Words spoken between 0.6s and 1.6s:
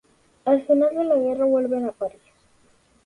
final de la guerra